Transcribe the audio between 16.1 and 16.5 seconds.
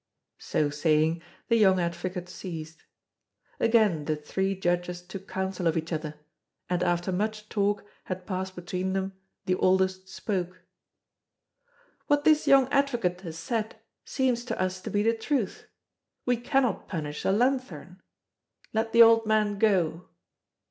We